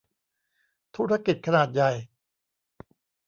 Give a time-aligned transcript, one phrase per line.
[0.95, 1.91] ธุรกิจขนาดใหญ่